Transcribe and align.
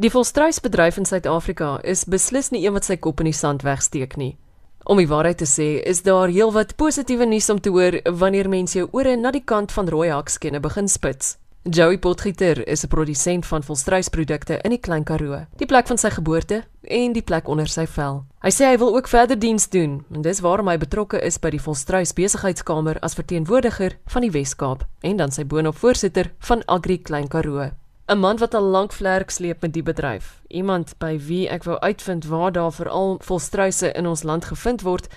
Die 0.00 0.08
volstruisbedryf 0.08 0.96
in 0.96 1.04
Suid-Afrika 1.04 1.74
is 1.84 2.06
beslis 2.08 2.48
nie 2.48 2.62
een 2.64 2.72
wat 2.72 2.86
sy 2.88 2.94
kop 2.96 3.18
in 3.20 3.28
die 3.28 3.36
sand 3.36 3.60
wegsteek 3.60 4.14
nie. 4.16 4.38
Om 4.88 4.96
die 4.96 5.08
waarheid 5.10 5.42
te 5.42 5.46
sê, 5.46 5.82
is 5.84 6.00
daar 6.06 6.32
heelwat 6.32 6.72
positiewe 6.80 7.26
nuus 7.28 7.50
om 7.52 7.60
te 7.60 7.68
hoor 7.70 7.98
wanneer 8.08 8.48
mense 8.48 8.78
jou 8.78 8.86
ore 8.96 9.12
na 9.20 9.30
die 9.30 9.44
kant 9.44 9.72
van 9.76 9.90
rooi 9.92 10.08
hakskene 10.08 10.62
begin 10.64 10.88
spits. 10.88 11.36
Joey 11.68 11.98
Potgieter 11.98 12.66
is 12.66 12.84
'n 12.84 12.88
produsent 12.88 13.46
van 13.46 13.62
volstruisprodukte 13.62 14.58
in 14.64 14.70
die 14.70 14.80
Klein 14.80 15.04
Karoo, 15.04 15.46
die 15.56 15.66
plek 15.66 15.86
van 15.86 15.98
sy 15.98 16.10
geboorte 16.10 16.64
en 16.82 17.12
die 17.12 17.22
plek 17.22 17.48
onder 17.48 17.68
sy 17.68 17.86
vel. 17.86 18.24
Hy 18.42 18.50
sê 18.50 18.64
hy 18.64 18.78
wil 18.78 18.96
ook 18.96 19.08
verder 19.08 19.38
diens 19.38 19.68
doen 19.68 20.04
en 20.14 20.22
dis 20.22 20.40
waarom 20.40 20.68
hy 20.68 20.78
betrokke 20.78 21.20
is 21.20 21.38
by 21.38 21.50
die 21.50 21.60
Volstruis 21.60 22.12
Besigheidskamer 22.12 22.98
as 23.02 23.14
verteenwoordiger 23.14 23.98
van 24.06 24.22
die 24.22 24.30
Wes-Kaap 24.30 24.86
en 25.02 25.16
dan 25.16 25.30
sy 25.30 25.44
boonop 25.44 25.76
voorsitter 25.76 26.32
van 26.38 26.62
Agri 26.66 26.98
Klein 26.98 27.28
Karoo. 27.28 27.70
'n 28.12 28.18
Man 28.18 28.36
wat 28.38 28.54
al 28.54 28.62
lank 28.62 28.92
vlerk 28.92 29.30
sleep 29.30 29.60
met 29.60 29.72
die 29.72 29.82
bedryf. 29.82 30.42
Iemand 30.48 30.94
by 30.98 31.16
wie 31.18 31.48
ek 31.48 31.64
wou 31.64 31.78
uitvind 31.80 32.26
waar 32.28 32.52
daar 32.52 32.72
veral 32.72 33.16
volstruise 33.24 33.92
in 33.92 34.06
ons 34.06 34.22
land 34.22 34.44
gevind 34.44 34.82
word 34.82 35.08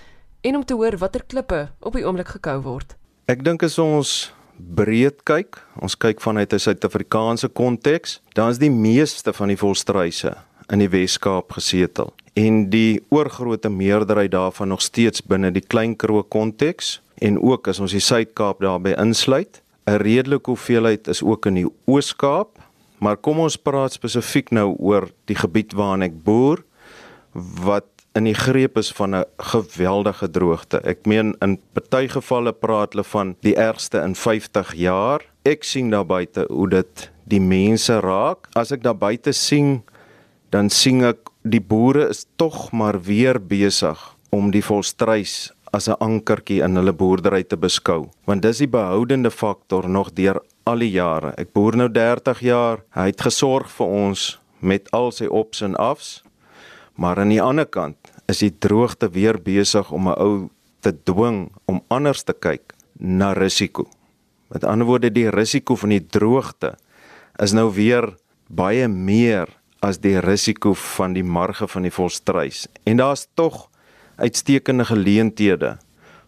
en 0.41 0.55
om 0.55 0.65
te 0.65 0.73
hoor 0.73 0.97
watter 0.97 1.23
klippe 1.27 1.69
op 1.79 1.93
die 1.93 2.05
oomblik 2.05 2.27
gekou 2.27 2.61
word. 2.61 2.95
Ek 3.25 3.43
dink 3.43 3.63
as 3.63 3.77
ons 3.77 4.31
breed 4.55 5.23
kyk, 5.23 5.59
ons 5.81 5.97
kyk 5.97 6.21
vanuit 6.21 6.53
'n 6.53 6.59
Suid-Afrikaanse 6.59 7.47
konteks, 7.47 8.21
dan 8.33 8.49
is 8.49 8.57
die 8.57 8.71
meeste 8.71 9.33
van 9.33 9.47
die 9.47 9.57
volstruise 9.57 10.37
in 10.71 10.79
die 10.79 10.89
Wes-Kaap 10.89 11.51
gesetel 11.51 12.13
en 12.33 12.69
die 12.69 13.03
oorgrootste 13.09 13.69
meerderheid 13.69 14.31
daarvan 14.31 14.67
nog 14.67 14.81
steeds 14.81 15.21
binne 15.21 15.51
die 15.51 15.67
Klein 15.67 15.95
Karoo 15.95 16.23
konteks 16.23 17.01
en 17.15 17.41
ook 17.41 17.67
as 17.67 17.79
ons 17.79 17.91
die 17.91 17.99
Suid-Kaap 17.99 18.59
daarbey 18.59 18.95
insluit. 18.97 19.61
'n 19.85 19.97
Redelike 19.97 20.49
hoeveelheid 20.49 21.07
is 21.07 21.23
ook 21.23 21.45
in 21.45 21.53
die 21.53 21.67
Oos-Kaap, 21.85 22.64
maar 22.99 23.17
kom 23.17 23.39
ons 23.39 23.57
praat 23.57 23.93
spesifiek 23.93 24.51
nou 24.51 24.75
oor 24.79 25.09
die 25.25 25.35
gebied 25.35 25.73
waarin 25.73 26.07
ek 26.07 26.23
boer 26.23 26.63
wat 27.65 27.85
in 28.15 28.29
die 28.29 28.37
greep 28.37 28.77
is 28.79 28.91
van 28.95 29.15
'n 29.15 29.25
geweldige 29.37 30.31
droogte. 30.31 30.79
Ek 30.83 31.05
meen 31.05 31.35
in 31.41 31.59
party 31.73 32.07
gevalle 32.07 32.53
praat 32.53 32.93
hulle 32.93 33.03
van 33.03 33.35
die 33.41 33.55
ergste 33.55 33.99
in 33.99 34.15
50 34.15 34.73
jaar. 34.73 35.21
Ek 35.43 35.63
sien 35.63 35.89
daar 35.89 36.05
buite 36.05 36.45
hoe 36.49 36.69
dit 36.69 37.11
die 37.27 37.41
mense 37.41 37.99
raak. 37.99 38.47
As 38.55 38.71
ek 38.71 38.83
daar 38.83 38.97
buite 38.97 39.31
sien, 39.31 39.83
dan 40.49 40.69
sien 40.69 41.03
ek 41.03 41.29
die 41.43 41.61
boere 41.61 42.09
is 42.09 42.25
tog 42.35 42.71
maar 42.71 43.01
weer 43.01 43.39
besig 43.39 44.15
om 44.31 44.51
die 44.51 44.63
volstruis 44.63 45.51
as 45.73 45.89
'n 45.89 45.99
ankertjie 45.99 46.63
in 46.63 46.75
hulle 46.75 46.93
boerdery 46.93 47.43
te 47.43 47.57
beskou, 47.57 48.09
want 48.25 48.41
dis 48.41 48.57
die 48.57 48.67
behoudende 48.67 49.31
faktor 49.31 49.89
nog 49.89 50.13
deur 50.13 50.39
al 50.65 50.81
die 50.81 50.91
jare. 50.95 51.33
Ek 51.37 51.53
boer 51.53 51.77
nou 51.77 51.89
30 51.93 52.41
jaar. 52.41 52.81
Hy 52.97 53.09
het 53.11 53.21
gesorg 53.21 53.69
vir 53.77 53.91
ons 54.01 54.25
met 54.65 54.89
al 54.97 55.11
sy 55.13 55.27
ops 55.29 55.61
en 55.65 55.77
afs. 55.77 56.23
Maar 56.97 57.21
aan 57.21 57.33
die 57.33 57.41
ander 57.43 57.67
kant 57.69 58.09
is 58.31 58.41
die 58.41 58.49
droogte 58.49 59.11
weer 59.13 59.37
besig 59.37 59.91
om 59.91 60.09
'n 60.09 60.17
ou 60.17 60.49
te 60.81 60.91
dwing 60.91 61.51
om 61.65 61.83
anders 61.89 62.23
te 62.23 62.33
kyk 62.33 62.73
na 62.97 63.33
risiko. 63.33 63.85
Met 64.49 64.63
ander 64.63 64.87
woorde 64.87 65.11
die 65.11 65.29
risiko 65.29 65.75
van 65.75 65.89
die 65.89 66.05
droogte 66.07 66.77
is 67.39 67.53
nou 67.53 67.73
weer 67.73 68.15
baie 68.47 68.87
meer 68.87 69.47
as 69.81 69.97
die 69.97 70.19
risiko 70.19 70.73
van 70.73 71.13
die 71.13 71.23
marge 71.23 71.67
van 71.67 71.81
die 71.81 71.91
volstruis. 71.91 72.67
En 72.85 72.97
daar's 72.97 73.27
tog 73.33 73.69
uitstekende 74.15 74.85
geleenthede 74.85 75.77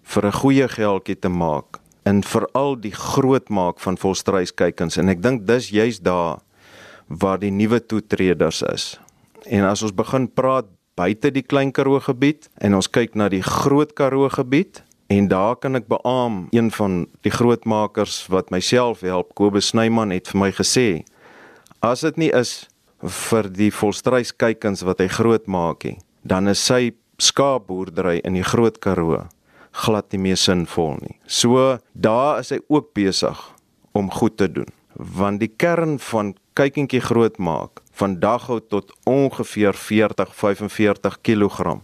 vir 0.03 0.25
'n 0.25 0.31
goeie 0.31 0.67
geldjie 0.67 1.19
te 1.19 1.30
maak 1.30 1.80
en 2.08 2.23
veral 2.23 2.77
die 2.80 2.94
groot 2.95 3.50
maak 3.50 3.81
van 3.83 4.00
volstruiskykens 4.00 5.00
en 5.02 5.11
ek 5.11 5.22
dink 5.23 5.45
dis 5.50 5.72
juist 5.75 6.05
daar 6.08 6.39
waar 7.08 7.39
die 7.39 7.52
nuwe 7.52 7.80
toetreders 7.80 8.61
is. 8.67 8.86
En 9.47 9.64
as 9.67 9.83
ons 9.86 9.95
begin 9.95 10.27
praat 10.27 10.67
buite 10.97 11.31
die 11.31 11.45
Klein 11.45 11.72
Karoo 11.72 11.99
gebied 12.03 12.49
en 12.64 12.75
ons 12.77 12.89
kyk 12.89 13.16
na 13.16 13.30
die 13.31 13.44
Groot 13.45 13.94
Karoo 13.95 14.30
gebied 14.33 14.81
en 15.14 15.30
daar 15.31 15.55
kan 15.55 15.77
ek 15.80 15.88
beamoen 15.88 16.48
een 16.52 16.71
van 16.73 17.05
die 17.23 17.32
grootmakers 17.32 18.26
wat 18.33 18.52
myself 18.52 19.05
help 19.05 19.36
Kobus 19.39 19.71
Snyman 19.71 20.11
het 20.15 20.32
vir 20.32 20.42
my 20.42 20.49
gesê 20.55 20.87
as 21.86 22.03
dit 22.03 22.17
nie 22.26 22.32
is 22.36 22.67
vir 23.32 23.48
die 23.53 23.70
volstruiskykens 23.71 24.83
wat 24.87 25.03
hy 25.03 25.08
groot 25.14 25.48
maak 25.48 25.86
nie 25.87 25.99
dan 26.27 26.52
is 26.52 26.59
sy 26.59 26.98
skaapboerdery 27.21 28.20
in 28.27 28.36
die 28.36 28.45
Groot 28.45 28.82
Karoo 28.83 29.27
glad 29.77 30.11
nie 30.14 30.21
meer 30.21 30.39
sinvol 30.39 30.98
nie. 31.02 31.15
So 31.27 31.77
daar 31.93 32.42
is 32.42 32.52
hy 32.54 32.60
ook 32.67 32.93
besig 32.98 33.38
om 33.98 34.10
goed 34.14 34.38
te 34.38 34.49
doen. 34.52 34.70
Want 34.98 35.42
die 35.43 35.52
kern 35.52 35.98
van 36.02 36.33
kykentjie 36.58 37.04
groot 37.05 37.38
maak 37.38 37.83
van 37.98 38.17
daghou 38.21 38.60
tot 38.73 38.93
ongeveer 39.05 39.77
40 39.77 40.33
45 40.33 41.20
kg 41.21 41.77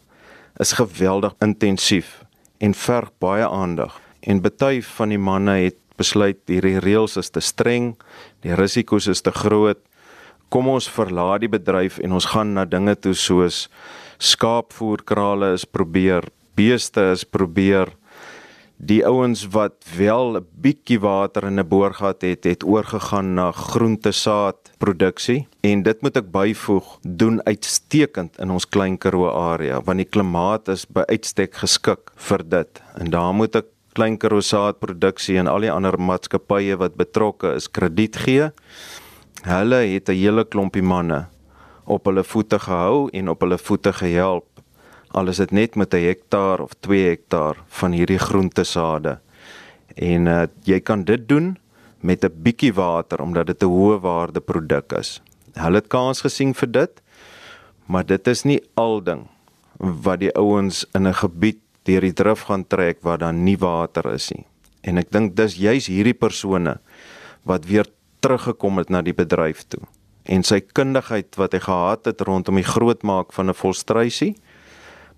is 0.62 0.74
geweldig 0.78 1.36
intensief 1.42 2.24
en 2.58 2.74
verg 2.74 3.12
baie 3.22 3.48
aandag. 3.48 4.00
En 4.22 4.42
baie 4.42 4.82
van 4.98 5.10
die 5.10 5.22
manne 5.22 5.58
het 5.66 5.78
besluit 5.98 6.40
hierdie 6.50 6.80
reëls 6.82 7.18
is 7.22 7.30
te 7.30 7.42
streng 7.42 7.94
die 8.42 8.56
risiko's 8.58 9.08
is 9.08 9.22
te 9.22 9.34
groot. 9.34 9.80
Kom 10.50 10.70
ons 10.70 10.90
verlaat 10.90 11.42
die 11.46 11.52
bedryf 11.52 12.00
en 12.02 12.14
ons 12.14 12.30
gaan 12.34 12.54
na 12.58 12.66
dinge 12.66 12.96
toe 12.96 13.14
soos 13.18 13.68
skaapvoerkrale 14.22 15.54
is 15.58 15.66
probeer 15.66 16.30
beeste 16.56 17.12
is 17.12 17.24
probeer 17.24 17.92
die 18.84 19.04
ouens 19.08 19.46
wat 19.54 19.86
wel 19.98 20.38
'n 20.38 20.46
bietjie 20.62 21.00
water 21.00 21.44
in 21.44 21.60
'n 21.60 21.68
boorgat 21.68 22.22
het, 22.22 22.44
het 22.44 22.64
oorgegaan 22.64 23.34
na 23.34 23.52
groentesaad 23.52 24.72
produksie. 24.78 25.48
En 25.62 25.84
dit 25.84 26.02
moet 26.02 26.18
ek 26.18 26.32
byvoeg 26.32 26.98
doen 27.02 27.44
uitstekend 27.44 28.40
in 28.40 28.50
ons 28.50 28.68
klein 28.70 28.98
Karoo 28.98 29.30
area 29.30 29.82
want 29.82 29.98
die 29.98 30.10
klimaat 30.10 30.68
is 30.68 30.86
by 30.86 31.04
uitstek 31.08 31.56
geskik 31.56 32.12
vir 32.16 32.42
dit. 32.50 32.82
En 32.96 33.10
daar 33.10 33.34
moet 33.34 33.56
ek 33.56 33.66
klein 33.94 34.18
Karoo 34.18 34.42
saadproduksie 34.42 35.38
en 35.38 35.48
al 35.48 35.60
die 35.60 35.72
ander 35.72 36.00
maatskappye 36.00 36.78
wat 36.78 36.96
betrokke 36.96 37.56
is 37.56 37.72
krediet 37.72 38.16
gee. 38.16 38.52
Hulle 39.44 39.76
het 39.76 40.10
'n 40.10 40.16
hele 40.16 40.44
klompie 40.44 40.84
manne 40.84 41.28
op 41.86 42.06
hulle 42.06 42.24
voete 42.24 42.60
gehou 42.60 43.10
en 43.12 43.30
op 43.30 43.42
hulle 43.42 43.58
voete 43.58 43.94
gehelp 43.94 44.53
al 45.14 45.30
is 45.30 45.40
dit 45.42 45.52
net 45.52 45.76
met 45.76 45.94
'n 45.94 46.06
hektaar 46.06 46.60
of 46.60 46.74
2 46.80 47.10
hektaar 47.10 47.56
van 47.68 47.92
hierdie 47.92 48.20
groentesade. 48.20 49.20
En 49.96 50.26
uh, 50.28 50.44
jy 50.64 50.80
kan 50.80 51.04
dit 51.04 51.28
doen 51.30 51.58
met 52.00 52.24
'n 52.26 52.42
bietjie 52.44 52.74
water 52.74 53.22
omdat 53.22 53.48
dit 53.48 53.64
'n 53.64 53.66
hoë 53.70 54.00
waarde 54.02 54.42
produk 54.42 54.92
is. 55.00 55.22
Hulle 55.54 55.76
het 55.76 55.88
kans 55.88 56.22
gesien 56.22 56.54
vir 56.54 56.72
dit, 56.72 57.02
maar 57.86 58.06
dit 58.06 58.28
is 58.28 58.44
nie 58.44 58.62
al 58.74 59.04
ding 59.04 59.28
wat 59.78 60.20
die 60.20 60.36
ouens 60.36 60.86
in 60.94 61.08
'n 61.08 61.14
gebied 61.14 61.60
deur 61.84 62.02
die 62.02 62.14
drif 62.14 62.42
gaan 62.42 62.68
trek 62.68 62.98
waar 63.02 63.18
daar 63.18 63.34
nie 63.34 63.58
water 63.58 64.14
is 64.14 64.32
nie. 64.32 64.46
En 64.82 64.98
ek 64.98 65.12
dink 65.12 65.36
dis 65.36 65.56
juis 65.56 65.88
hierdie 65.88 66.18
persone 66.18 66.80
wat 67.44 67.66
weer 67.66 67.86
teruggekom 68.20 68.78
het 68.78 68.90
na 68.90 69.02
die 69.02 69.14
bedryf 69.14 69.64
toe 69.68 69.82
en 70.24 70.44
sy 70.48 70.62
kundigheid 70.62 71.36
wat 71.40 71.56
hy 71.56 71.60
gehad 71.64 72.08
het 72.08 72.22
rondom 72.24 72.56
die 72.60 72.68
grootmaak 72.68 73.34
van 73.36 73.50
'n 73.50 73.60
volstruisie 73.60 74.36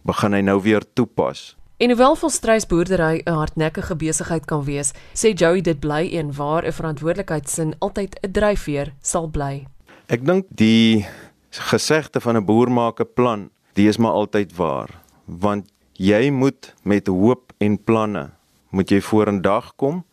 begin 0.05 0.33
hy 0.33 0.41
nou 0.41 0.61
weer 0.61 0.83
toepas. 0.93 1.55
En 1.77 1.91
hoewel 1.91 2.15
volstruisboerdery 2.15 3.21
'n 3.25 3.31
hardnekkige 3.31 3.95
besigheid 3.95 4.45
kan 4.45 4.63
wees, 4.63 4.93
sê 5.13 5.33
Joey 5.33 5.61
dit 5.61 5.79
bly 5.79 6.07
een 6.11 6.33
waar 6.33 6.63
'n 6.65 6.71
verantwoordelikheidsin 6.71 7.75
altyd 7.79 8.19
'n 8.21 8.31
dryfveer 8.31 8.93
sal 9.01 9.27
bly. 9.27 9.67
Ek 10.07 10.25
dink 10.25 10.45
die 10.49 11.05
gesegde 11.49 12.21
van 12.21 12.37
'n 12.37 12.45
boer 12.45 12.71
maak 12.71 12.99
'n 12.99 13.13
plan, 13.13 13.49
die 13.73 13.87
is 13.87 13.97
maar 13.97 14.11
altyd 14.11 14.55
waar, 14.55 14.89
want 15.25 15.65
jy 15.93 16.29
moet 16.29 16.73
met 16.83 17.07
hoop 17.07 17.53
en 17.57 17.77
planne 17.83 18.31
moet 18.69 18.91
jy 18.91 19.01
vorendag 19.01 19.75
kom 19.75 20.03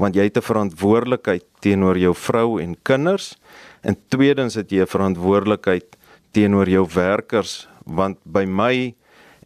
want 0.00 0.16
jy 0.16 0.24
het 0.24 0.36
'n 0.36 0.48
verantwoordelikheid 0.50 1.44
teenoor 1.60 1.98
jou 1.98 2.14
vrou 2.14 2.60
en 2.62 2.76
kinders 2.82 3.36
en 3.82 3.96
tweedens 4.08 4.54
het 4.54 4.70
jy 4.70 4.82
'n 4.82 4.86
verantwoordelikheid 4.86 5.96
teenoor 6.32 6.68
jou 6.68 6.86
werkers 6.94 7.68
want 7.84 8.18
by 8.24 8.44
my 8.44 8.94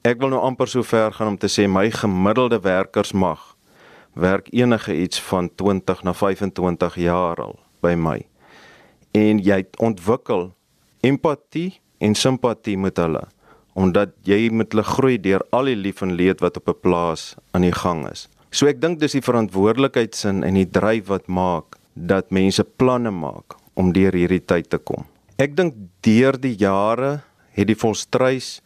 ek 0.06 0.20
wil 0.22 0.30
nou 0.30 0.40
amper 0.46 0.70
so 0.70 0.86
ver 0.86 1.10
gaan 1.16 1.32
om 1.34 1.38
te 1.40 1.48
sê 1.50 1.64
my 1.66 1.88
gemiddelde 1.90 2.60
werkers 2.62 3.10
mag 3.12 3.40
werk 4.14 4.46
enige 4.54 4.94
iets 4.94 5.20
van 5.28 5.48
20 5.54 6.04
na 6.06 6.12
25 6.14 6.94
jaar 7.02 7.40
al 7.42 7.56
by 7.84 7.94
my. 7.98 8.20
En 9.12 9.40
jy 9.42 9.64
ontwikkel 9.82 10.52
empatie 11.04 11.80
en 11.98 12.14
simpatie 12.14 12.76
met 12.78 13.02
hulle 13.02 13.24
omdat 13.76 14.14
jy 14.24 14.46
met 14.48 14.72
hulle 14.72 14.86
groei 14.88 15.18
deur 15.20 15.42
al 15.52 15.68
die 15.68 15.76
lief 15.76 16.00
en 16.00 16.14
leed 16.16 16.40
wat 16.40 16.56
op 16.56 16.68
'n 16.68 16.80
plaas 16.80 17.34
aan 17.52 17.66
die 17.66 17.76
gang 17.76 18.06
is. 18.08 18.28
So 18.50 18.66
ek 18.66 18.80
dink 18.80 19.00
dis 19.00 19.12
die 19.12 19.26
verantwoordelikheidsin 19.26 20.44
en 20.44 20.54
die 20.54 20.70
dryf 20.70 21.08
wat 21.08 21.26
maak 21.26 21.76
dat 21.92 22.30
mense 22.30 22.64
planne 22.64 23.10
maak 23.10 23.58
om 23.74 23.92
deur 23.92 24.12
hierdie 24.12 24.44
tyd 24.44 24.70
te 24.70 24.78
kom. 24.78 25.04
Ek 25.36 25.56
dink 25.56 25.74
deur 26.00 26.40
die 26.40 26.56
jare 26.56 27.20
het 27.52 27.66
die 27.66 27.76
volstruis 27.76 28.62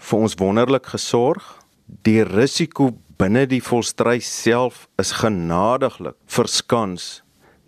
vir 0.00 0.24
ons 0.26 0.36
wonderlik 0.40 0.90
gesorg. 0.94 1.44
Die 2.06 2.22
risiko 2.24 2.90
binne 3.20 3.44
die 3.48 3.60
volstry 3.60 4.18
self 4.24 4.86
is 5.00 5.12
genadiglik 5.20 6.16
verskans 6.30 7.20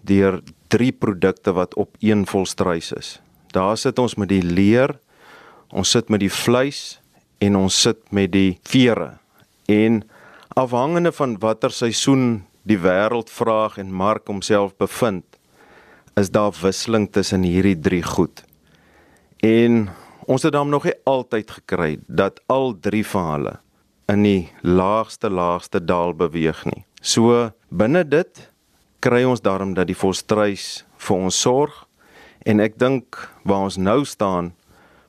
deur 0.06 0.40
drie 0.73 0.93
produkte 0.93 1.52
wat 1.55 1.76
op 1.76 1.96
een 2.00 2.25
volstruis 2.26 2.93
is. 2.96 3.11
Daar 3.52 3.76
sit 3.76 3.99
ons 4.00 4.17
met 4.17 4.31
die 4.32 4.43
leer, 4.43 4.96
ons 5.70 5.90
sit 5.93 6.08
met 6.08 6.23
die 6.23 6.32
vleis 6.32 6.99
en 7.43 7.58
ons 7.58 7.76
sit 7.84 8.00
met 8.14 8.32
die 8.32 8.58
vere. 8.69 9.19
En 9.69 10.00
afhangende 10.56 11.12
van 11.12 11.37
watter 11.43 11.73
seisoen 11.75 12.44
die 12.69 12.79
wêreld 12.81 13.31
vraag 13.31 13.79
en 13.82 13.93
mark 13.93 14.26
homself 14.31 14.73
bevind, 14.81 15.25
is 16.17 16.31
daar 16.31 16.52
wisseling 16.62 17.08
tussen 17.12 17.44
hierdie 17.44 17.76
drie 17.79 18.02
goed. 18.02 18.44
En 19.43 19.90
ons 20.26 20.42
het 20.42 20.52
dan 20.52 20.70
nog 20.70 20.84
nie 20.84 20.94
altyd 21.04 21.50
gekry 21.50 21.98
dat 22.06 22.40
al 22.46 22.74
drie 22.80 23.04
van 23.06 23.30
hulle 23.32 23.54
in 24.12 24.22
die 24.26 24.48
laagste 24.62 25.30
laagste 25.30 25.80
dal 25.84 26.14
beweeg 26.14 26.64
nie. 26.64 26.84
So 27.00 27.50
binne 27.70 28.04
dit 28.04 28.48
kry 29.02 29.24
ons 29.24 29.42
daarom 29.42 29.74
dat 29.74 29.88
die 29.90 29.98
volstruis 29.98 30.84
vir 31.02 31.16
ons 31.16 31.38
sorg 31.42 31.84
en 32.46 32.60
ek 32.62 32.78
dink 32.78 33.19
waar 33.42 33.66
ons 33.69 33.78
nou 33.78 34.02
staan 34.06 34.52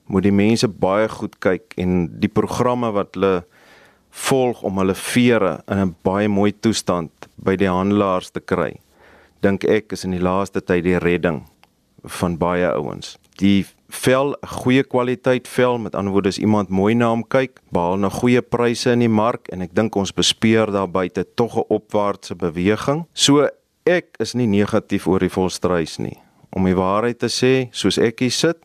moet 0.05 0.25
die 0.25 0.35
mense 0.35 0.67
baie 0.67 1.07
goed 1.09 1.37
kyk 1.43 1.75
en 1.79 2.07
die 2.21 2.31
programme 2.31 2.91
wat 2.95 3.13
hulle 3.15 3.43
volg 4.13 4.61
om 4.67 4.77
hulle 4.81 4.95
vere 4.95 5.53
in 5.67 5.79
'n 5.79 5.95
baie 6.03 6.27
mooi 6.27 6.51
toestand 6.51 7.11
by 7.37 7.55
die 7.55 7.69
handelaars 7.69 8.29
te 8.31 8.39
kry. 8.39 8.79
Dink 9.41 9.63
ek 9.63 9.91
is 9.93 10.03
in 10.05 10.11
die 10.11 10.21
laaste 10.21 10.61
tyd 10.61 10.83
die 10.83 10.99
redding 10.99 11.43
van 12.03 12.37
baie 12.37 12.67
ouens. 12.67 13.17
Die 13.37 13.65
vel, 13.95 14.33
goeie 14.41 14.83
kwaliteit 14.83 15.47
vel, 15.47 15.77
met 15.77 15.95
ander 15.95 16.13
woorde 16.13 16.31
as 16.33 16.39
iemand 16.41 16.69
mooi 16.69 16.93
na 16.95 17.09
hom 17.11 17.23
kyk, 17.23 17.59
behaal 17.71 17.97
'n 17.97 18.09
goeie 18.09 18.41
pryse 18.41 18.91
in 18.91 18.99
die 18.99 19.09
mark 19.09 19.47
en 19.49 19.61
ek 19.61 19.73
dink 19.73 19.95
ons 19.95 20.11
bespeer 20.11 20.71
daar 20.71 20.89
buite 20.89 21.25
tog 21.35 21.57
'n 21.57 21.65
opwaartse 21.69 22.35
beweging. 22.35 23.05
So 23.13 23.49
ek 23.85 24.15
is 24.19 24.33
nie 24.33 24.47
negatief 24.47 25.07
oor 25.07 25.19
die 25.19 25.29
volstruis 25.29 25.99
nie. 25.99 26.17
Om 26.51 26.65
die 26.65 26.75
waarheid 26.75 27.19
te 27.19 27.27
sê, 27.27 27.69
soos 27.71 27.97
ek 27.97 28.19
hier 28.19 28.31
sit, 28.31 28.57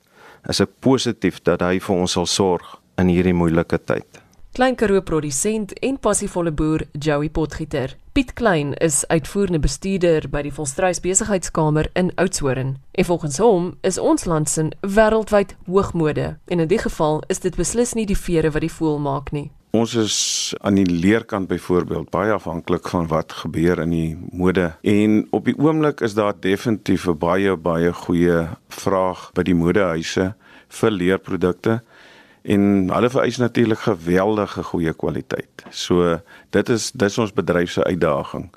is 0.48 0.60
ek 0.60 0.80
positief 0.80 1.42
dat 1.42 1.60
hy 1.60 1.78
vir 1.78 1.96
ons 1.96 2.12
sal 2.12 2.26
sorg 2.26 2.78
in 2.98 3.08
hierdie 3.08 3.34
moeilike 3.34 3.78
tyd. 3.78 4.27
Klein 4.58 4.74
Karoo 4.74 5.00
produsent 5.06 5.72
en 5.86 6.00
passievolle 6.02 6.50
boer 6.50 6.82
Joey 6.98 7.28
Potgieter. 7.30 7.92
Piet 8.12 8.32
Klein 8.32 8.72
is 8.82 9.04
uitvoerende 9.06 9.60
bestuurder 9.62 10.24
by 10.32 10.40
die 10.42 10.50
Volstruis 10.50 10.98
Besigheidskamer 10.98 11.86
in 11.94 12.10
Oudtshoorn. 12.18 12.72
En 12.90 13.06
volgens 13.06 13.38
hom 13.38 13.68
is 13.86 14.00
ons 14.02 14.26
land 14.26 14.50
se 14.50 14.64
wêreldwyd 14.82 15.54
hoogmode 15.68 16.26
en 16.50 16.64
in 16.64 16.66
die 16.66 16.80
geval 16.82 17.22
is 17.30 17.38
dit 17.46 17.54
beslis 17.54 17.94
nie 17.94 18.08
die 18.10 18.18
vere 18.18 18.50
wat 18.50 18.66
die 18.66 18.72
voël 18.80 18.98
maak 18.98 19.30
nie. 19.30 19.52
Ons 19.78 19.94
is 19.94 20.18
aan 20.66 20.74
die 20.74 20.90
leerkant 20.90 21.46
byvoorbeeld 21.46 22.10
baie 22.10 22.34
afhanklik 22.34 22.90
van 22.90 23.06
wat 23.14 23.38
gebeur 23.44 23.78
in 23.86 23.94
die 23.94 24.18
mode 24.32 24.72
en 24.82 25.20
op 25.30 25.46
die 25.46 25.54
oomblik 25.54 26.02
is 26.02 26.18
daar 26.18 26.34
definitief 26.34 27.06
'n 27.06 27.18
baie 27.18 27.56
baie 27.56 27.92
goeie 27.92 28.48
vraag 28.68 29.30
by 29.38 29.42
die 29.46 29.54
modehuise 29.54 30.34
vir 30.68 30.90
leerprodukte 30.90 31.82
en 32.42 32.90
hulle 32.90 33.10
vereis 33.10 33.36
natuurlik 33.36 33.78
geweldige 33.78 34.62
goeie 34.62 34.92
kwaliteit. 34.92 35.64
So 35.70 36.18
dit 36.50 36.68
is 36.68 36.90
dis 36.92 37.18
ons 37.18 37.32
bedryf 37.32 37.70
se 37.70 37.84
uitdaging 37.84 38.50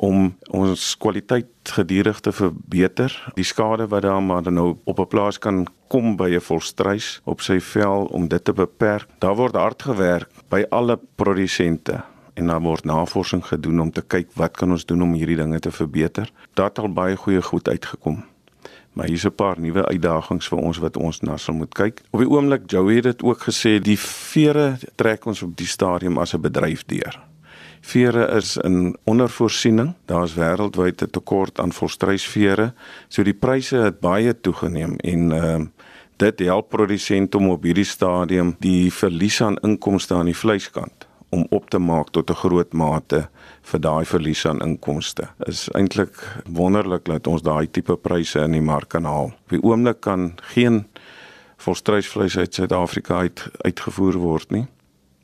om 0.00 0.30
ons 0.56 0.96
kwaliteit 0.96 1.72
gedurig 1.76 2.20
te 2.24 2.32
verbeter. 2.32 3.12
Die 3.36 3.44
skade 3.44 3.86
wat 3.92 4.06
daar 4.06 4.22
maar 4.22 4.52
nou 4.52 4.76
op 4.84 5.00
'n 5.00 5.06
plaas 5.06 5.38
kan 5.38 5.66
kom 5.88 6.16
by 6.16 6.30
'n 6.36 6.40
volstruis 6.40 7.20
op 7.24 7.40
sy 7.40 7.60
vel 7.60 8.04
om 8.04 8.28
dit 8.28 8.44
te 8.44 8.52
beperk. 8.52 9.08
Daar 9.18 9.36
word 9.36 9.54
hard 9.54 9.82
gewerk 9.82 10.30
by 10.48 10.64
alle 10.70 10.98
produsente 11.14 12.02
en 12.34 12.46
daar 12.46 12.60
word 12.60 12.84
navorsing 12.84 13.44
gedoen 13.46 13.80
om 13.80 13.90
te 13.90 14.02
kyk 14.02 14.28
wat 14.34 14.56
kan 14.56 14.70
ons 14.70 14.86
doen 14.86 15.02
om 15.02 15.12
hierdie 15.12 15.36
dinge 15.36 15.58
te 15.58 15.70
verbeter. 15.70 16.32
Daar 16.54 16.68
het 16.68 16.78
al 16.78 16.92
baie 16.92 17.16
goeie 17.16 17.42
goed 17.42 17.68
uitgekom. 17.68 18.24
Maar 18.92 19.06
hier's 19.06 19.24
'n 19.24 19.34
paar 19.34 19.60
nuwe 19.60 19.86
uitdagings 19.86 20.48
vir 20.48 20.58
ons 20.58 20.78
wat 20.78 20.96
ons 20.96 21.20
na 21.20 21.36
sal 21.36 21.54
moet 21.54 21.74
kyk. 21.74 22.02
Op 22.10 22.20
die 22.20 22.28
oomblik 22.28 22.70
Joey 22.70 22.94
het 22.94 23.02
dit 23.02 23.22
ook 23.22 23.40
gesê, 23.40 23.78
die 23.80 23.98
vere 23.98 24.78
trek 24.94 25.26
ons 25.26 25.42
op 25.42 25.56
die 25.56 25.66
stadium 25.66 26.18
as 26.18 26.34
'n 26.34 26.40
bedryf 26.40 26.84
deur. 26.84 27.20
Vere 27.80 28.36
is 28.36 28.56
in 28.56 28.96
ondervoorsiening. 29.04 29.94
Daar's 30.06 30.34
wêreldwyd 30.34 31.02
'n 31.02 31.10
tekort 31.10 31.60
aan 31.60 31.72
volstruisvere, 31.72 32.74
so 33.08 33.22
die 33.22 33.34
pryse 33.34 33.76
het 33.76 34.00
baie 34.00 34.40
toegeneem 34.40 34.96
en 34.96 35.32
ehm 35.32 35.60
uh, 35.60 35.66
dit 36.16 36.38
help 36.38 36.68
produsente 36.68 37.36
om 37.36 37.48
op 37.48 37.62
hierdie 37.62 37.84
stadium 37.84 38.56
die 38.58 38.92
verlies 38.92 39.42
aan 39.42 39.56
inkomste 39.56 40.14
aan 40.14 40.28
die 40.28 40.36
vleiskant 40.36 41.09
om 41.30 41.46
op 41.50 41.70
te 41.70 41.78
maak 41.78 42.10
tot 42.10 42.30
'n 42.30 42.34
groot 42.42 42.72
mate 42.72 43.28
vir 43.62 43.80
daai 43.80 44.04
verlies 44.04 44.46
aan 44.46 44.60
inkomste. 44.60 45.28
Is 45.46 45.68
eintlik 45.72 46.42
wonderlik 46.44 47.04
dat 47.04 47.26
ons 47.26 47.42
daai 47.42 47.70
tipe 47.70 47.96
pryse 47.96 48.40
in 48.40 48.52
die 48.52 48.60
mark 48.62 48.88
kan 48.88 49.04
haal. 49.04 49.24
Op 49.24 49.48
die 49.48 49.62
oomblik 49.62 50.00
kan 50.00 50.32
geen 50.54 50.86
volstruisvleis 51.56 52.38
uit 52.38 52.54
Suid-Afrika 52.54 53.18
uit 53.18 53.48
uitgevoer 53.60 54.16
word 54.16 54.50
nie. 54.50 54.66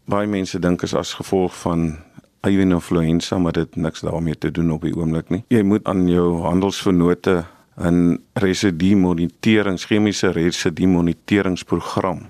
Baie 0.05 0.26
mense 0.26 0.58
dink 0.58 0.82
is 0.82 0.94
as 0.94 1.14
gevolg 1.14 1.56
van 1.56 1.97
avian 2.41 2.70
influenza, 2.70 3.38
maar 3.38 3.52
dit 3.52 3.76
niks 3.76 4.00
daarmee 4.00 4.38
te 4.38 4.50
doen 4.50 4.70
op 4.70 4.82
die 4.82 4.94
oomblik 4.97 5.29
nie. 5.29 5.44
Jy 5.49 5.62
moet 5.62 5.85
aan 5.85 6.09
jou 6.09 6.43
handelsvernote 6.43 7.44
'n 7.76 8.23
residue 8.35 8.97
moniterings 8.97 9.85
chemiese 9.85 10.31
residue 10.32 10.87
moniteringsprogram 10.87 12.26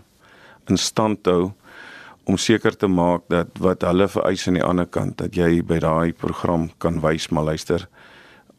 in 0.66 0.76
stand 0.76 1.26
hou 1.26 1.52
om 2.26 2.36
seker 2.36 2.76
te 2.76 2.88
maak 2.90 3.28
dat 3.30 3.58
wat 3.62 3.86
hulle 3.86 4.08
vereis 4.10 4.46
aan 4.48 4.58
die 4.58 4.66
ander 4.66 4.86
kant 4.86 5.18
dat 5.22 5.36
jy 5.38 5.62
by 5.62 5.78
daai 5.82 6.12
program 6.12 6.70
kan 6.82 7.00
wys 7.04 7.30
maar 7.30 7.52
luister 7.52 7.86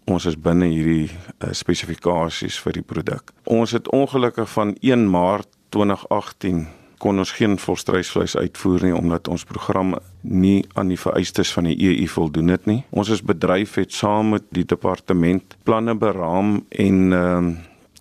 ons 0.07 0.25
is 0.29 0.37
binne 0.39 0.69
hierdie 0.71 1.09
uh, 1.09 1.51
spesifikasies 1.51 2.57
vir 2.63 2.79
die 2.79 2.85
produk. 2.85 3.33
Ons 3.43 3.75
het 3.75 3.89
ongelukkig 3.91 4.47
van 4.53 4.75
1 4.79 5.07
Maart 5.11 5.49
2018 5.75 6.65
kon 6.97 7.19
ons 7.21 7.31
geen 7.37 7.57
volstruisvleis 7.61 8.33
uitvoer 8.39 8.87
nie 8.87 8.95
omdat 8.95 9.27
ons 9.29 9.43
program 9.45 9.93
nie 10.21 10.63
aan 10.73 10.89
die 10.89 10.97
vereistes 10.97 11.51
van 11.53 11.67
die 11.69 11.75
EU 11.77 12.07
voldoen 12.09 12.49
het 12.55 12.65
nie. 12.65 12.79
Ons 12.89 13.11
as 13.13 13.21
bedryf 13.21 13.75
het 13.77 13.93
saam 13.93 14.33
met 14.33 14.47
die 14.55 14.65
departement 14.65 15.57
planne 15.67 15.93
beraam 15.93 16.63
en 16.69 17.13
ehm, 17.13 17.51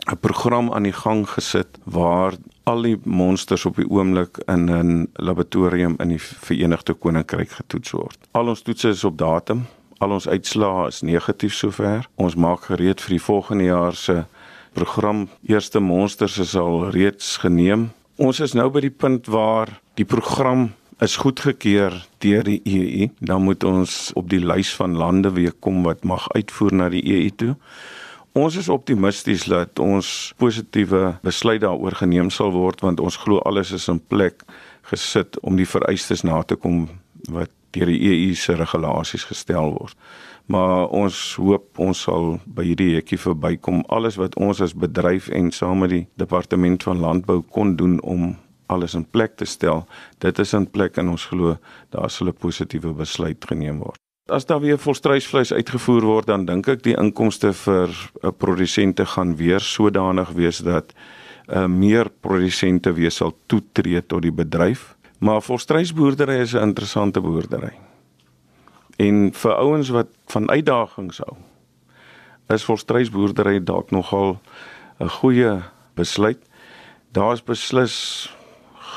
'n 0.06 0.20
program 0.20 0.72
aan 0.72 0.86
die 0.86 0.96
gang 0.96 1.26
gesit 1.28 1.78
waar 1.84 2.38
al 2.66 2.82
die 2.82 2.96
monsters 3.06 3.64
op 3.68 3.76
die 3.78 3.86
oomblik 3.86 4.40
in 4.50 4.66
'n 4.70 5.08
laboratorium 5.12 5.94
in 6.02 6.08
die 6.08 6.20
Verenigde 6.20 6.94
Koninkryk 6.94 7.50
getoets 7.50 7.90
word. 7.90 8.18
Al 8.30 8.48
ons 8.48 8.62
toetse 8.62 8.88
is 8.88 9.04
op 9.04 9.18
datum. 9.18 9.66
Al 9.98 10.10
ons 10.10 10.28
uitslae 10.28 10.86
is 10.86 11.00
negatief 11.00 11.54
sover. 11.54 12.08
Ons 12.14 12.34
maak 12.34 12.60
gereed 12.60 13.00
vir 13.00 13.10
die 13.10 13.22
volgende 13.22 13.64
jaar 13.64 13.94
se 13.94 14.24
program. 14.72 15.28
Eerste 15.46 15.80
monsters 15.80 16.38
is 16.38 16.56
al 16.56 16.90
reeds 16.90 17.36
geneem. 17.36 17.90
Ons 18.16 18.40
is 18.40 18.52
nou 18.52 18.70
by 18.70 18.80
die 18.80 18.90
punt 18.90 19.26
waar 19.26 19.80
die 19.94 20.04
program 20.04 20.72
is 20.98 21.16
goedgekeur 21.16 22.06
deur 22.18 22.42
die 22.42 22.60
EU. 22.64 23.08
Dan 23.20 23.42
moet 23.42 23.64
ons 23.64 24.12
op 24.14 24.30
die 24.30 24.44
lys 24.44 24.74
van 24.74 24.96
lande 24.96 25.32
weer 25.32 25.52
kom 25.60 25.82
wat 25.82 26.04
mag 26.04 26.28
uitvoer 26.32 26.74
na 26.74 26.88
die 26.88 27.04
EU 27.04 27.30
toe. 27.36 27.56
Ons 28.36 28.58
is 28.60 28.66
optimisties 28.68 29.46
dat 29.48 29.80
ons 29.80 30.08
positiewe 30.36 31.14
besluit 31.24 31.62
daaroor 31.62 31.94
geneem 31.96 32.28
sal 32.28 32.50
word 32.52 32.82
want 32.84 33.00
ons 33.00 33.16
glo 33.22 33.40
alles 33.48 33.70
is 33.72 33.88
in 33.88 33.96
plek 34.12 34.44
gesit 34.90 35.38
om 35.40 35.56
die 35.56 35.64
vereistes 35.64 36.20
na 36.20 36.42
te 36.44 36.58
kom 36.60 36.82
wat 37.32 37.48
deur 37.72 37.88
die 37.88 38.10
EU 38.10 38.34
se 38.36 38.52
regulasies 38.60 39.24
gestel 39.24 39.72
word. 39.78 39.96
Maar 40.52 40.92
ons 40.92 41.16
hoop 41.40 41.80
ons 41.80 42.04
sal 42.04 42.36
by 42.44 42.68
hierdie 42.68 42.92
hekkie 42.98 43.22
verbykom 43.24 43.86
alles 43.88 44.20
wat 44.20 44.36
ons 44.36 44.60
as 44.60 44.76
bedryf 44.76 45.32
en 45.32 45.48
saam 45.48 45.80
met 45.86 45.94
die 45.94 46.04
departement 46.20 46.84
van 46.84 47.00
landbou 47.00 47.40
kon 47.56 47.72
doen 47.80 47.96
om 48.04 48.34
alles 48.68 48.98
in 49.00 49.08
plek 49.16 49.40
te 49.40 49.48
stel. 49.48 49.86
Dit 50.20 50.38
is 50.44 50.52
in 50.52 50.68
plek 50.68 51.00
en 51.00 51.16
ons 51.16 51.30
glo 51.32 51.56
daar 51.88 52.12
sal 52.12 52.28
'n 52.28 52.36
positiewe 52.36 52.92
besluit 52.92 53.40
geneem 53.48 53.80
word. 53.80 54.05
As 54.26 54.46
daar 54.46 54.60
weer 54.60 54.78
volstruisvleis 54.78 55.52
uitgevoer 55.52 56.02
word, 56.02 56.26
dan 56.26 56.44
dink 56.48 56.66
ek 56.66 56.80
die 56.82 56.96
inkomste 56.98 57.52
vir 57.54 57.92
'n 58.26 58.34
produsente 58.34 59.06
gaan 59.06 59.36
weer 59.38 59.62
sodanig 59.62 60.32
wees 60.34 60.58
dat 60.66 60.90
uh, 61.46 61.66
meer 61.66 62.10
produsente 62.10 62.92
weer 62.92 63.10
sal 63.10 63.36
toetree 63.46 64.02
tot 64.02 64.22
die 64.22 64.32
bedryf. 64.34 64.96
Maar 65.18 65.42
volstruisboerdery 65.42 66.40
is 66.42 66.54
'n 66.54 66.74
interessante 66.74 67.20
boerdery. 67.20 67.78
En 68.98 69.30
vir 69.32 69.54
ouens 69.54 69.88
wat 69.88 70.08
van 70.26 70.50
uitdagings 70.50 71.18
hou, 71.18 71.36
is 72.48 72.64
volstruisboerdery 72.64 73.62
dalk 73.62 73.90
nogal 73.90 74.40
'n 74.98 75.08
goeie 75.08 75.62
besluit. 75.94 76.42
Daar's 77.12 77.42
beslis 77.42 78.26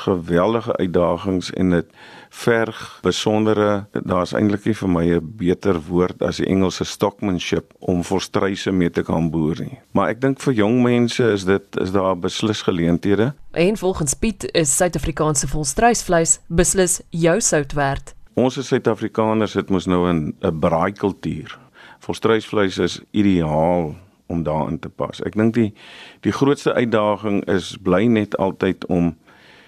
geweldige 0.05 0.75
uitdagings 0.77 1.51
en 1.51 1.69
dit 1.69 1.85
verg 2.29 2.99
besondere 3.01 3.85
daar's 3.91 4.33
eintlik 4.37 4.65
nie 4.65 4.75
vir 4.77 4.89
my 4.89 5.05
'n 5.15 5.31
beter 5.37 5.79
woord 5.87 6.21
as 6.21 6.37
die 6.37 6.45
Engelse 6.45 6.85
stockmanship 6.85 7.73
om 7.79 8.03
volstruise 8.03 8.71
mee 8.71 8.89
te 8.89 9.03
kan 9.03 9.29
boer 9.29 9.59
nie. 9.59 9.79
Maar 9.91 10.09
ek 10.09 10.21
dink 10.21 10.39
vir 10.39 10.53
jong 10.53 10.81
mense 10.81 11.23
is 11.31 11.45
dit 11.45 11.77
is 11.81 11.91
daar 11.91 12.19
beslis 12.19 12.61
geleenthede. 12.61 13.33
En 13.51 13.77
volgens 13.77 14.13
Piet 14.13 14.51
is 14.53 14.75
Suid-Afrikaanse 14.75 15.47
volstruisvleis 15.47 16.39
beslis 16.47 17.01
jou 17.09 17.41
sout 17.41 17.73
werd. 17.73 18.15
Ons 18.33 18.57
as 18.57 18.67
Suid-Afrikaners 18.67 19.53
het 19.53 19.69
mos 19.69 19.85
nou 19.85 20.07
'n 20.07 20.35
'n 20.41 20.59
braai 20.59 20.91
kultuur. 20.91 21.59
Volstruisvleis 21.99 22.77
is 22.77 23.01
ideaal 23.11 23.95
om 24.29 24.43
daarin 24.43 24.79
te 24.79 24.89
pas. 24.89 25.21
Ek 25.21 25.35
dink 25.35 25.53
die 25.53 25.73
die 26.21 26.31
grootste 26.31 26.73
uitdaging 26.73 27.41
is 27.49 27.77
bly 27.81 28.05
net 28.05 28.37
altyd 28.37 28.85
om 28.85 29.15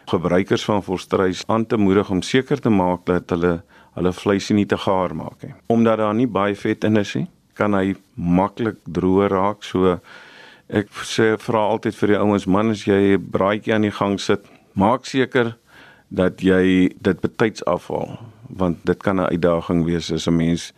gebruikers 0.08 0.65
van 0.65 0.84
volstruis 0.84 1.43
aan 1.48 1.65
te 1.65 1.77
moedig 1.77 2.10
om 2.10 2.22
seker 2.22 2.60
te 2.60 2.70
maak 2.70 3.05
dat 3.05 3.29
hulle 3.29 3.62
hulle 3.91 4.13
vleisie 4.15 4.55
nie 4.55 4.65
te 4.65 4.77
gaar 4.77 5.12
maak 5.15 5.43
nie. 5.43 5.53
Omdat 5.67 5.98
daar 5.98 6.15
nie 6.15 6.27
baie 6.27 6.55
vet 6.55 6.84
in 6.88 6.98
is 6.98 7.15
nie, 7.15 7.27
kan 7.53 7.74
hy 7.75 7.96
maklik 8.15 8.77
droog 8.88 9.27
raak. 9.31 9.65
So 9.67 9.98
ek 10.72 10.88
sê 11.03 11.34
vra 11.36 11.65
altyd 11.74 11.98
vir 12.00 12.13
die 12.13 12.20
ouens, 12.22 12.48
man 12.48 12.72
as 12.72 12.86
jy 12.88 13.17
'n 13.17 13.31
braaitjie 13.31 13.74
aan 13.74 13.81
die 13.81 13.91
gang 13.91 14.20
sit, 14.20 14.48
maak 14.74 15.05
seker 15.05 15.58
dat 16.10 16.41
jy 16.41 16.91
dit 17.01 17.22
betyds 17.22 17.65
afhaal 17.65 18.20
want 18.51 18.77
dit 18.84 19.03
kan 19.03 19.15
'n 19.15 19.31
uitdaging 19.31 19.86
wees 19.86 20.12
as 20.12 20.27
'n 20.27 20.36
mens 20.36 20.74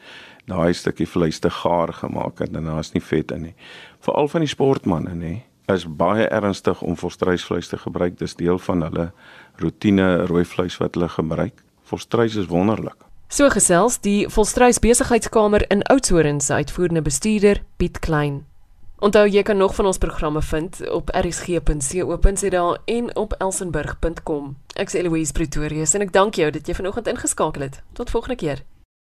daai 0.46 0.74
stukkie 0.74 1.08
vleis 1.08 1.40
te 1.40 1.50
gaar 1.50 1.94
gemaak 1.94 2.40
het 2.40 2.56
en 2.56 2.66
daar's 2.66 2.94
nie 2.94 3.02
vet 3.02 3.32
in 3.32 3.42
nie. 3.42 3.56
Veral 4.00 4.28
van 4.28 4.42
die 4.42 4.50
sportmense 4.50 5.16
nê 5.16 5.42
is 5.72 5.86
baie 5.88 6.28
ernstig 6.28 6.82
om 6.82 6.98
volstruisvleis 6.98 7.68
te 7.68 7.78
gebruik. 7.78 8.18
Dis 8.20 8.36
deel 8.36 8.60
van 8.60 8.82
hulle 8.82 9.12
rotine 9.56 10.26
rooi 10.26 10.46
vleis 10.46 10.78
wat 10.78 10.96
hulle 10.96 11.10
gebruik. 11.10 11.64
Volstruis 11.84 12.36
is 12.36 12.50
wonderlik. 12.52 12.98
So 13.34 13.50
gesels 13.50 14.00
die 14.06 14.30
Volstruis 14.30 14.80
Besigheidskamer 14.80 15.66
in 15.74 15.82
Oudtshoorn 15.90 16.42
se 16.42 16.54
uitvoerende 16.54 17.02
bestuurder 17.02 17.64
Piet 17.78 18.00
Klein. 18.00 18.44
Onthou 19.04 19.26
jy 19.28 19.42
kan 19.44 19.58
nog 19.58 19.76
van 19.76 19.86
ons 19.86 19.98
programme 19.98 20.42
vind 20.42 20.90
op 20.90 21.10
rsg.co.za 21.10 22.78
en 22.86 23.16
op 23.16 23.34
elsenburg.com. 23.34 24.56
Ek 24.76 24.88
is 24.88 24.94
Eloise 24.94 25.34
Pretorius 25.34 25.94
en 25.94 26.06
ek 26.06 26.14
dank 26.14 26.38
jou 26.40 26.52
dat 26.52 26.68
jy 26.68 26.78
vanoggend 26.78 27.10
ingeskakel 27.12 27.68
het. 27.68 27.82
Tot 27.94 28.14
volgende 28.14 28.38
keer. 28.40 28.64